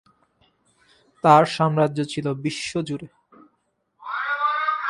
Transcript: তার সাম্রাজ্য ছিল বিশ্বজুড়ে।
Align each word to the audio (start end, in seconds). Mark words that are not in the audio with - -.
তার 1.23 1.43
সাম্রাজ্য 1.55 1.99
ছিল 2.05 2.25
বিশ্বজুড়ে। 2.43 3.07